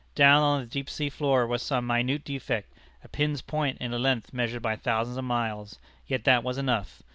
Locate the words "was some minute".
1.45-2.23